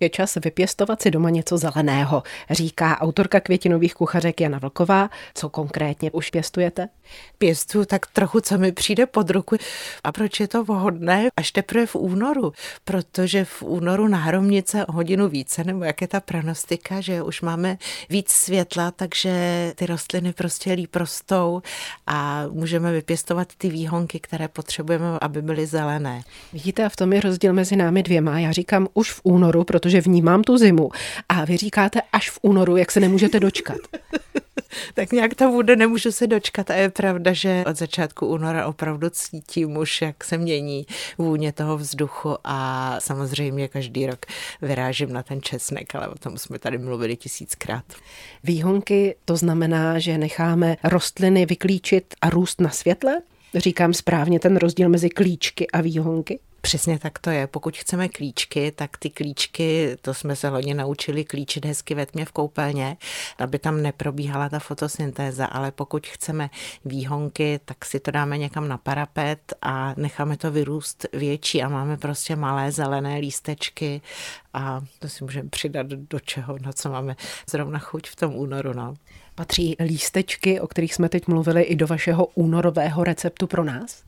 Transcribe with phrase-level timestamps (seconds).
[0.00, 5.10] Je čas vypěstovat si doma něco zeleného, říká autorka květinových kuchařek Jana Vlková.
[5.34, 6.88] Co konkrétně už pěstujete?
[7.38, 9.56] Pěstuju tak trochu, co mi přijde pod ruku.
[10.04, 11.28] A proč je to vhodné?
[11.36, 12.52] Až teprve v únoru,
[12.84, 17.40] protože v únoru na hromnice o hodinu více, nebo jak je ta pranostika, že už
[17.40, 17.78] máme
[18.08, 19.30] víc světla, takže
[19.76, 21.62] ty rostliny prostě líp rostou
[22.06, 26.22] a můžeme vypěstovat ty výhonky, které potřebujeme, aby byly zelené.
[26.52, 28.38] Vidíte, a v tom je rozdíl mezi námi dvěma.
[28.38, 30.90] Já říkám už v únoru, protože vnímám tu zimu.
[31.28, 33.78] A vy říkáte až v únoru, jak se nemůžete dočkat.
[34.94, 39.10] tak nějak to bude, nemůžu se dočkat a je pravda, že od začátku února opravdu
[39.10, 40.86] cítím už, jak se mění
[41.18, 44.26] vůně toho vzduchu a samozřejmě každý rok
[44.62, 47.84] vyrážím na ten česnek, ale o tom jsme tady mluvili tisíckrát.
[48.44, 53.22] Výhonky, to znamená, že necháme rostliny vyklíčit a růst na světle?
[53.54, 56.38] Říkám správně ten rozdíl mezi klíčky a výhonky?
[56.60, 57.46] Přesně tak to je.
[57.46, 62.24] Pokud chceme klíčky, tak ty klíčky, to jsme se hodně naučili klíčit hezky ve tmě
[62.24, 62.96] v koupelně,
[63.38, 66.50] aby tam neprobíhala ta fotosyntéza, ale pokud chceme
[66.84, 71.96] výhonky, tak si to dáme někam na parapet a necháme to vyrůst větší a máme
[71.96, 74.00] prostě malé zelené lístečky
[74.54, 77.16] a to si můžeme přidat do čeho, na co máme
[77.50, 78.72] zrovna chuť v tom únoru.
[78.72, 78.94] No.
[79.34, 84.02] Patří lístečky, o kterých jsme teď mluvili, i do vašeho únorového receptu pro nás?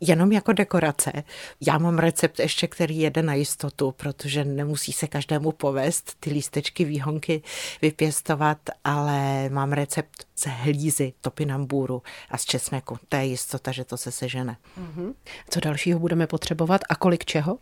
[0.00, 1.12] Jenom jako dekorace.
[1.60, 6.84] Já mám recept ještě, který jede na jistotu, protože nemusí se každému povést ty lístečky,
[6.84, 7.42] výhonky
[7.82, 12.98] vypěstovat, ale mám recept z hlízy, topinambůru a z česneku.
[13.08, 14.56] To je jistota, že to se sežene.
[14.80, 15.14] Mm-hmm.
[15.50, 17.58] Co dalšího budeme potřebovat a kolik čeho?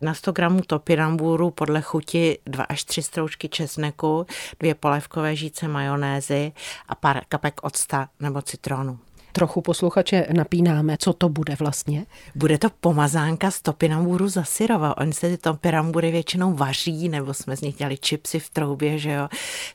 [0.00, 4.26] Na 100 gramů topinambůru podle chuti 2 až 3 stroužky česneku,
[4.60, 6.52] dvě polévkové žíce majonézy
[6.88, 8.98] a pár kapek octa nebo citronu
[9.32, 12.06] trochu posluchače napínáme, co to bude vlastně?
[12.34, 14.96] Bude to pomazánka z topinamburu za syrova.
[14.98, 19.12] Oni se ty topinambury většinou vaří, nebo jsme z nich dělali čipsy v troubě, že
[19.12, 19.28] jo.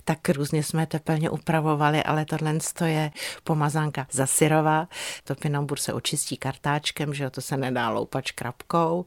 [0.06, 3.12] Tak různě jsme teplně upravovali, ale tohle je
[3.44, 4.88] pomazánka za syrova.
[5.24, 9.06] Topinambur se očistí kartáčkem, že jo, to se nedá loupat škrabkou,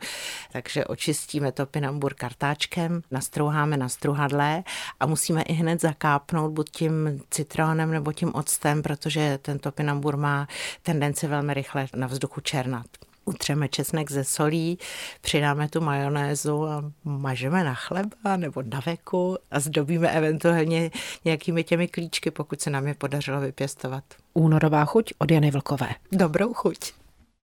[0.52, 4.62] takže očistíme topinambur kartáčkem, nastrouháme na struhadle
[5.00, 10.48] a musíme i hned zakápnout buď tím citronem nebo tím octem, protože ten topinambur má
[10.82, 12.86] tendenci velmi rychle na vzduchu černat.
[13.24, 14.78] Utřeme česnek ze solí,
[15.20, 20.90] přidáme tu majonézu a mažeme na chleba nebo na veku a zdobíme eventuálně
[21.24, 24.04] nějakými těmi klíčky, pokud se nám je podařilo vypěstovat.
[24.34, 25.88] Únorová chuť od Jany Vlkové.
[26.12, 26.78] Dobrou chuť.